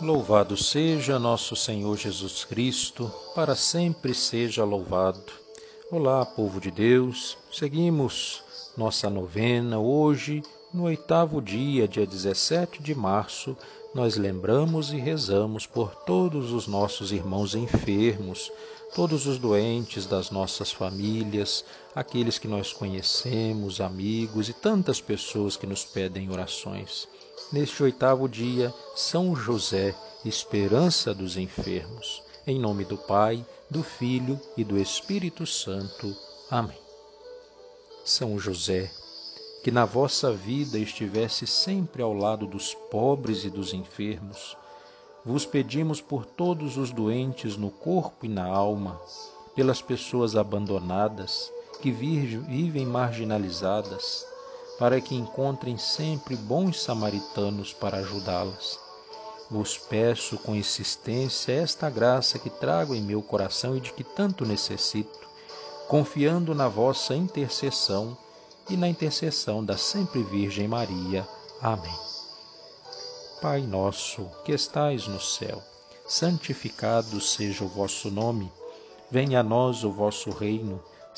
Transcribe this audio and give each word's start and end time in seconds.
Louvado 0.00 0.56
seja 0.56 1.18
nosso 1.18 1.56
Senhor 1.56 1.96
Jesus 1.96 2.44
Cristo, 2.44 3.10
para 3.34 3.56
sempre 3.56 4.14
seja 4.14 4.62
louvado. 4.62 5.32
Olá, 5.90 6.24
povo 6.24 6.60
de 6.60 6.70
Deus, 6.70 7.36
seguimos 7.50 8.40
nossa 8.76 9.10
novena 9.10 9.80
hoje, 9.80 10.40
no 10.72 10.84
oitavo 10.84 11.42
dia, 11.42 11.88
dia 11.88 12.06
17 12.06 12.80
de 12.80 12.94
março, 12.94 13.56
nós 13.92 14.16
lembramos 14.16 14.92
e 14.92 14.98
rezamos 14.98 15.66
por 15.66 15.92
todos 15.92 16.52
os 16.52 16.68
nossos 16.68 17.10
irmãos 17.10 17.56
enfermos, 17.56 18.52
todos 18.94 19.26
os 19.26 19.36
doentes 19.36 20.06
das 20.06 20.30
nossas 20.30 20.70
famílias, 20.70 21.64
aqueles 21.92 22.38
que 22.38 22.46
nós 22.46 22.72
conhecemos, 22.72 23.80
amigos 23.80 24.48
e 24.48 24.52
tantas 24.52 25.00
pessoas 25.00 25.56
que 25.56 25.66
nos 25.66 25.84
pedem 25.84 26.30
orações 26.30 27.08
neste 27.52 27.82
oitavo 27.82 28.28
dia, 28.28 28.72
São 28.94 29.34
José, 29.34 29.94
esperança 30.24 31.14
dos 31.14 31.36
enfermos. 31.36 32.22
Em 32.46 32.58
nome 32.58 32.84
do 32.84 32.96
Pai, 32.96 33.44
do 33.70 33.82
Filho 33.82 34.40
e 34.56 34.64
do 34.64 34.78
Espírito 34.78 35.46
Santo. 35.46 36.16
Amém. 36.50 36.78
São 38.04 38.38
José, 38.38 38.90
que 39.62 39.70
na 39.70 39.84
vossa 39.84 40.32
vida 40.32 40.78
estivesse 40.78 41.46
sempre 41.46 42.02
ao 42.02 42.14
lado 42.14 42.46
dos 42.46 42.74
pobres 42.90 43.44
e 43.44 43.50
dos 43.50 43.74
enfermos, 43.74 44.56
vos 45.24 45.44
pedimos 45.44 46.00
por 46.00 46.24
todos 46.24 46.78
os 46.78 46.90
doentes 46.90 47.56
no 47.56 47.70
corpo 47.70 48.24
e 48.24 48.28
na 48.28 48.46
alma, 48.46 48.98
pelas 49.54 49.82
pessoas 49.82 50.36
abandonadas, 50.36 51.52
que 51.82 51.90
vivem 51.90 52.86
marginalizadas, 52.86 54.26
para 54.78 55.00
que 55.00 55.14
encontrem 55.14 55.76
sempre 55.76 56.36
bons 56.36 56.80
samaritanos 56.80 57.72
para 57.72 57.98
ajudá-las. 57.98 58.78
Vos 59.50 59.76
peço 59.76 60.38
com 60.38 60.54
insistência 60.54 61.52
esta 61.52 61.90
graça 61.90 62.38
que 62.38 62.48
trago 62.48 62.94
em 62.94 63.02
meu 63.02 63.20
coração 63.20 63.76
e 63.76 63.80
de 63.80 63.92
que 63.92 64.04
tanto 64.04 64.46
necessito, 64.46 65.18
confiando 65.88 66.54
na 66.54 66.68
vossa 66.68 67.14
intercessão 67.14 68.16
e 68.68 68.76
na 68.76 68.86
intercessão 68.86 69.64
da 69.64 69.76
sempre 69.76 70.22
Virgem 70.22 70.68
Maria. 70.68 71.26
Amém. 71.60 71.98
Pai 73.40 73.62
nosso, 73.62 74.28
que 74.44 74.52
estais 74.52 75.06
no 75.08 75.20
céu, 75.20 75.62
santificado 76.06 77.20
seja 77.20 77.64
o 77.64 77.68
vosso 77.68 78.10
nome. 78.10 78.52
Venha 79.10 79.40
a 79.40 79.42
nós 79.42 79.82
o 79.82 79.90
vosso 79.90 80.30
reino 80.30 80.82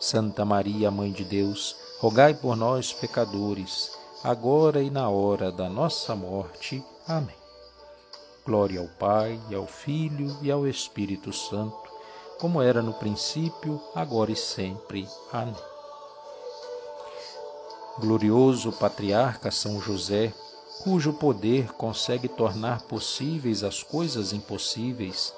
Santa 0.00 0.44
Maria, 0.44 0.90
Mãe 0.90 1.12
de 1.12 1.24
Deus, 1.24 1.76
rogai 1.98 2.34
por 2.34 2.56
nós, 2.56 2.92
pecadores, 2.92 3.92
agora 4.22 4.82
e 4.82 4.90
na 4.90 5.08
hora 5.08 5.50
da 5.50 5.68
nossa 5.68 6.14
morte. 6.14 6.84
Amém. 7.06 7.36
Glória 8.44 8.80
ao 8.80 8.88
Pai, 8.88 9.40
ao 9.54 9.66
Filho 9.66 10.36
e 10.42 10.50
ao 10.50 10.66
Espírito 10.66 11.32
Santo, 11.32 11.90
como 12.38 12.60
era 12.60 12.82
no 12.82 12.92
princípio, 12.92 13.80
agora 13.94 14.30
e 14.30 14.36
sempre. 14.36 15.08
Amém. 15.32 15.56
Glorioso 17.98 18.72
patriarca 18.72 19.50
São 19.50 19.80
José, 19.80 20.34
cujo 20.82 21.12
poder 21.12 21.72
consegue 21.74 22.28
tornar 22.28 22.82
possíveis 22.82 23.62
as 23.62 23.82
coisas 23.82 24.32
impossíveis, 24.32 25.32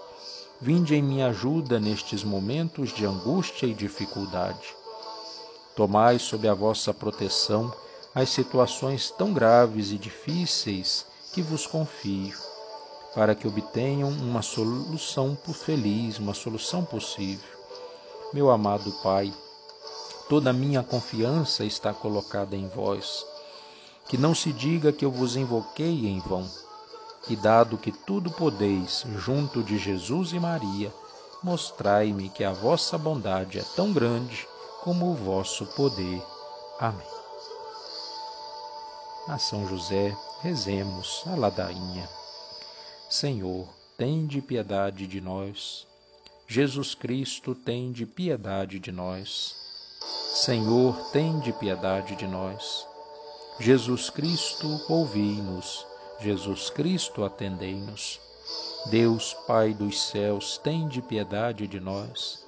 Vinde 0.61 0.95
em 0.95 1.03
minha 1.03 1.27
ajuda 1.27 1.79
nestes 1.79 2.25
momentos 2.25 2.91
de 2.91 3.05
angústia 3.05 3.67
e 3.67 3.75
dificuldade. 3.75 4.75
Tomai 5.75 6.19
sob 6.19 6.49
a 6.49 6.55
vossa 6.55 6.95
proteção 6.95 7.71
as 8.15 8.31
situações 8.31 9.11
tão 9.11 9.35
graves 9.35 9.91
e 9.91 9.99
difíceis 9.99 11.05
que 11.35 11.43
vos 11.43 11.67
confio, 11.67 12.39
para 13.15 13.35
que 13.35 13.47
obtenham 13.47 14.09
uma 14.09 14.41
solução 14.41 15.37
feliz, 15.53 16.19
uma 16.19 16.33
solução 16.33 16.83
possível. 16.83 17.51
Meu 18.33 18.51
amado 18.51 18.91
Pai, 19.03 19.31
toda 20.27 20.49
a 20.49 20.55
minha 20.55 20.83
confiança 20.83 21.67
está 21.67 21.93
colocada 21.93 22.57
em 22.57 22.67
vós. 22.69 23.27
Que 24.09 24.17
não 24.17 24.35
se 24.35 24.55
diga 24.55 24.91
que 24.91 25.05
eu 25.05 25.11
vos 25.11 25.37
invoquei 25.37 26.07
em 26.07 26.19
vão 26.21 26.49
e 27.29 27.37
dado 27.37 27.77
que 27.77 27.91
tudo 27.91 28.31
podeis 28.31 29.05
junto 29.17 29.63
de 29.63 29.79
Jesus 29.79 30.33
e 30.33 30.39
Maria, 30.39 30.93
mostrai-me 31.43 32.29
que 32.29 32.45
a 32.45 32.53
vossa 32.53 32.97
bondade 32.97 33.59
é 33.59 33.65
tão 33.75 33.93
grande 33.93 34.47
como 34.83 35.11
o 35.11 35.15
vosso 35.15 35.67
poder. 35.67 36.23
Amém. 36.79 37.07
A 39.29 39.39
São 39.39 39.67
José, 39.69 40.17
rezemos 40.41 41.25
a 41.27 41.35
ladainha. 41.35 42.09
Senhor, 43.09 43.67
tende 43.97 44.41
piedade 44.41 45.07
de 45.07 45.21
nós. 45.21 45.87
Jesus 46.47 46.95
Cristo, 46.95 47.55
tende 47.55 48.07
piedade 48.07 48.79
de 48.79 48.93
nós. 48.93 49.57
Senhor, 50.33 50.95
tende 51.11 51.53
piedade 51.53 52.15
de 52.15 52.27
nós. 52.27 52.87
Jesus 53.59 54.11
Cristo, 54.11 54.81
ouvi-nos. 54.89 55.85
Jesus 56.21 56.71
Cristo, 56.71 57.25
atendei-nos. 57.25 58.21
Deus, 58.87 59.35
Pai 59.47 59.75
dos 59.75 60.01
céus, 60.01 60.59
tende 60.59 61.03
piedade 61.03 61.67
de 61.67 61.81
nós. 61.81 62.47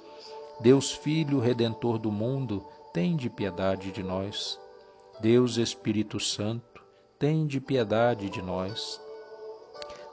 Deus, 0.59 0.91
Filho 0.91 1.39
Redentor 1.39 1.97
do 1.97 2.11
mundo, 2.11 2.65
tende 2.93 3.29
piedade 3.29 3.91
de 3.91 4.01
nós. 4.01 4.59
Deus, 5.19 5.57
Espírito 5.57 6.19
Santo, 6.19 6.81
tende 7.17 7.59
piedade 7.59 8.29
de 8.29 8.41
nós. 8.41 8.99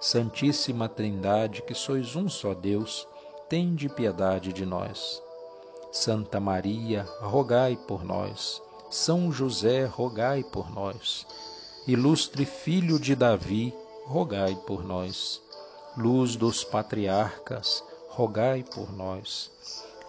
Santíssima 0.01 0.89
Trindade, 0.89 1.63
que 1.63 1.75
sois 1.75 2.17
um 2.17 2.29
só 2.29 2.53
Deus, 2.53 3.07
tende 3.49 3.89
piedade 3.89 4.53
de 4.53 4.67
nós. 4.67 5.23
Santa 5.93 6.39
Maria, 6.39 7.05
rogai 7.21 7.77
por 7.89 8.05
nós. 8.05 8.61
São 8.91 9.33
José, 9.33 9.85
rogai 9.85 10.45
por 10.45 10.71
nós. 10.71 11.27
Ilustre 11.89 12.45
Filho 12.45 12.99
de 12.99 13.15
Davi, 13.15 13.73
rogai 14.07 14.59
por 14.67 14.85
nós. 14.85 15.41
Luz 15.97 16.35
dos 16.35 16.65
patriarcas, 16.65 17.81
rogai 18.09 18.65
por 18.65 18.93
nós. 18.93 19.53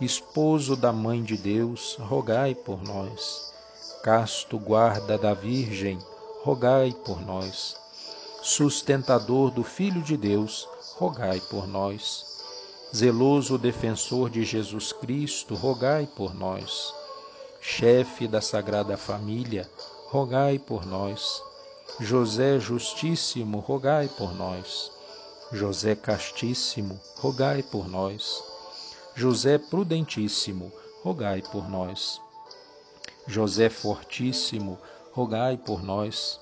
Esposo 0.02 0.76
da 0.76 0.92
Mãe 0.92 1.22
de 1.22 1.38
Deus, 1.38 1.96
rogai 2.00 2.56
por 2.56 2.82
nós. 2.82 3.54
Casto 4.02 4.58
guarda 4.58 5.20
da 5.20 5.36
Virgem, 5.36 6.00
rogai 6.42 6.96
por 7.06 7.22
nós. 7.22 7.78
Sustentador 8.42 9.52
do 9.52 9.64
Filho 9.64 10.02
de 10.02 10.18
Deus, 10.18 10.68
rogai 10.96 11.40
por 11.42 11.68
nós. 11.68 12.26
Zeloso 12.92 13.56
defensor 13.56 14.32
de 14.32 14.44
Jesus 14.44 14.92
Cristo, 14.92 15.54
rogai 15.54 16.08
por 16.08 16.34
nós. 16.34 16.92
Chefe 17.62 18.28
da 18.28 18.42
Sagrada 18.42 18.98
Família, 18.98 19.70
rogai 20.10 20.58
por 20.58 20.84
nós 20.84 21.46
José 22.00 22.60
Justíssimo, 22.60 23.58
rogai 23.58 24.08
por 24.08 24.32
nós. 24.36 24.92
José 25.52 25.96
Castíssimo, 25.96 27.00
rogai 27.16 27.64
por 27.64 27.90
nós. 27.90 28.44
José 29.16 29.58
Prudentíssimo, 29.58 30.72
rogai 31.04 31.42
por 31.42 31.68
nós. 31.68 32.22
José 33.26 33.68
Fortíssimo, 33.68 34.78
rogai 35.12 35.58
por 35.58 35.82
nós. 35.84 36.40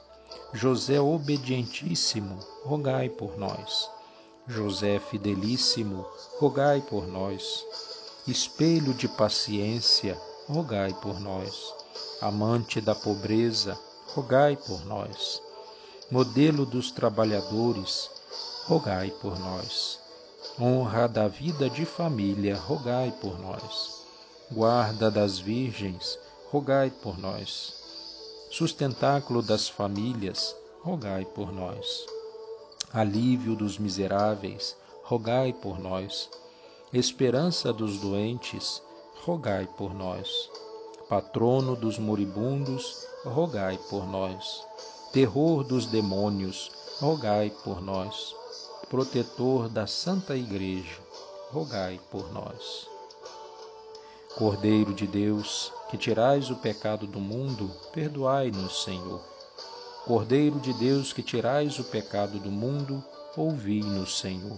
José 0.53 0.99
Obedientíssimo, 0.99 2.37
rogai 2.65 3.07
por 3.07 3.37
nós. 3.37 3.89
José 4.45 4.99
Fidelíssimo, 4.99 6.05
rogai 6.37 6.81
por 6.81 7.07
nós. 7.07 7.63
Espelho 8.27 8.93
de 8.93 9.07
paciência, 9.07 10.19
rogai 10.49 10.93
por 11.01 11.17
nós. 11.21 11.73
Amante 12.19 12.81
da 12.81 12.93
pobreza, 12.93 13.79
rogai 14.15 14.55
por 14.55 14.85
nós 14.85 15.45
modelo 16.11 16.65
dos 16.67 16.91
trabalhadores, 16.91 18.09
rogai 18.65 19.09
por 19.21 19.39
nós. 19.39 19.99
Honra 20.59 21.07
da 21.07 21.27
vida 21.27 21.69
de 21.69 21.85
família, 21.85 22.55
rogai 22.55 23.11
por 23.19 23.39
nós. 23.39 24.05
Guarda 24.51 25.09
das 25.09 25.39
virgens, 25.39 26.19
rogai 26.51 26.91
por 26.91 27.17
nós. 27.17 27.73
Sustentáculo 28.51 29.41
das 29.41 29.67
famílias, 29.67 30.55
rogai 30.81 31.25
por 31.25 31.51
nós. 31.51 32.05
alívio 32.93 33.55
dos 33.55 33.77
miseráveis, 33.77 34.77
rogai 35.03 35.51
por 35.51 35.79
nós. 35.79 36.29
Esperança 36.93 37.73
dos 37.73 37.97
doentes, 37.97 38.81
rogai 39.25 39.67
por 39.75 39.93
nós. 39.93 40.49
Patrono 41.09 41.75
dos 41.75 41.97
moribundos, 41.99 43.05
rogai 43.25 43.77
por 43.89 44.07
nós. 44.07 44.63
Terror 45.11 45.63
dos 45.63 45.87
demônios, 45.87 46.71
rogai 46.99 47.51
por 47.63 47.81
nós. 47.81 48.35
Protetor 48.89 49.67
da 49.67 49.87
Santa 49.87 50.35
Igreja, 50.35 50.99
rogai 51.51 51.99
por 52.11 52.31
nós. 52.31 52.87
Cordeiro 54.37 54.93
de 54.93 55.07
Deus, 55.07 55.71
que 55.89 55.97
tirais 55.97 56.49
o 56.51 56.55
pecado 56.57 57.07
do 57.07 57.19
mundo, 57.19 57.71
perdoai-nos, 57.93 58.83
Senhor. 58.83 59.21
Cordeiro 60.05 60.59
de 60.59 60.73
Deus, 60.73 61.11
que 61.11 61.23
tirais 61.23 61.79
o 61.79 61.83
pecado 61.83 62.37
do 62.37 62.51
mundo, 62.51 63.03
ouvi-nos, 63.35 64.19
Senhor. 64.19 64.57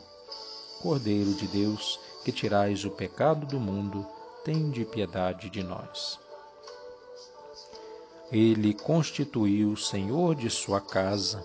Cordeiro 0.81 1.33
de 1.33 1.47
Deus, 1.47 1.99
que 2.25 2.31
tirais 2.31 2.83
o 2.83 2.89
pecado 2.89 3.45
do 3.45 3.59
mundo, 3.59 4.05
tende 4.43 4.83
piedade 4.83 5.49
de 5.49 5.63
nós. 5.63 6.19
Ele 8.31 8.73
constituiu 8.73 9.77
Senhor 9.77 10.35
de 10.35 10.49
sua 10.49 10.81
casa 10.81 11.43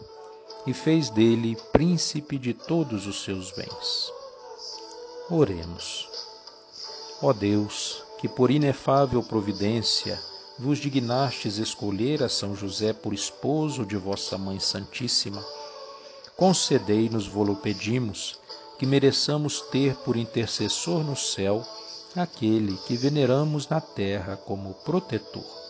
e 0.67 0.75
fez 0.75 1.11
dele 1.11 1.56
príncipe 1.73 2.37
de 2.38 2.52
todos 2.52 3.06
os 3.06 3.23
seus 3.23 3.52
bens. 3.52 4.12
Oremos. 5.31 6.08
Ó 7.23 7.32
Deus, 7.32 8.02
que 8.19 8.29
por 8.29 8.50
inefável 8.50 9.23
providência 9.23 10.20
vos 10.58 10.79
dignastes 10.79 11.58
escolher 11.58 12.23
a 12.23 12.29
São 12.29 12.55
José 12.56 12.93
por 12.93 13.14
esposo 13.14 13.87
de 13.87 13.96
vossa 13.96 14.37
Mãe 14.37 14.58
Santíssima, 14.58 15.44
concedei-nos, 16.37 17.26
vos 17.28 17.58
pedimos, 17.58 18.38
que 18.76 18.85
mereçamos 18.85 19.61
ter 19.70 19.94
por 19.96 20.17
intercessor 20.17 21.05
no 21.05 21.17
céu 21.17 21.64
aquele 22.17 22.76
que 22.78 22.96
veneramos 22.96 23.69
na 23.69 23.81
terra 23.81 24.37
como 24.37 24.75
protetor. 24.85 25.62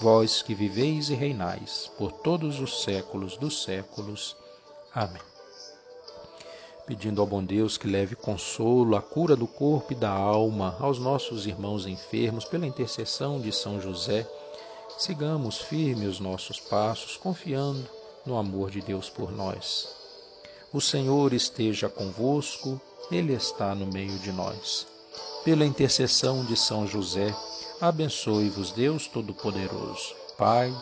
Vós 0.00 0.42
que 0.42 0.54
viveis 0.54 1.10
e 1.10 1.14
reinais 1.14 1.90
por 1.98 2.12
todos 2.12 2.60
os 2.60 2.82
séculos 2.82 3.36
dos 3.36 3.62
séculos. 3.62 4.36
Amém 4.94 5.22
pedindo 6.88 7.20
ao 7.20 7.26
bom 7.26 7.44
Deus 7.44 7.76
que 7.76 7.86
leve 7.86 8.16
consolo, 8.16 8.96
a 8.96 9.02
cura 9.02 9.36
do 9.36 9.46
corpo 9.46 9.92
e 9.92 9.94
da 9.94 10.10
alma 10.10 10.74
aos 10.80 10.98
nossos 10.98 11.46
irmãos 11.46 11.86
enfermos 11.86 12.46
pela 12.46 12.66
intercessão 12.66 13.38
de 13.38 13.52
São 13.52 13.78
José. 13.78 14.26
Sigamos 14.98 15.58
firmes 15.58 16.08
os 16.08 16.18
nossos 16.18 16.58
passos, 16.58 17.18
confiando 17.18 17.86
no 18.24 18.38
amor 18.38 18.70
de 18.70 18.80
Deus 18.80 19.10
por 19.10 19.30
nós. 19.30 19.94
O 20.72 20.80
Senhor 20.80 21.34
esteja 21.34 21.90
convosco, 21.90 22.80
Ele 23.10 23.34
está 23.34 23.74
no 23.74 23.86
meio 23.86 24.18
de 24.20 24.32
nós. 24.32 24.86
Pela 25.44 25.66
intercessão 25.66 26.42
de 26.46 26.56
São 26.56 26.86
José, 26.86 27.36
abençoe-vos 27.80 28.72
Deus 28.72 29.06
Todo-Poderoso, 29.06 30.14
Pai, 30.36 30.74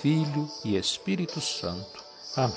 Filho 0.00 0.48
e 0.64 0.76
Espírito 0.76 1.40
Santo. 1.40 2.02
Amém. 2.36 2.56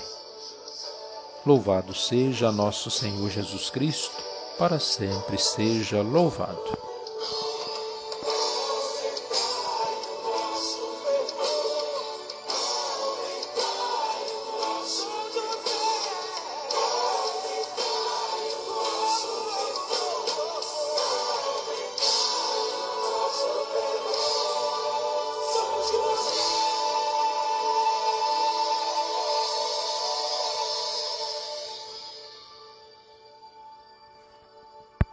Louvado 1.45 1.94
seja 1.94 2.51
nosso 2.51 2.89
Senhor 2.89 3.30
Jesus 3.30 3.69
Cristo, 3.69 4.15
para 4.57 4.80
sempre 4.80 5.38
seja 5.38 6.01
louvado. 6.01 6.94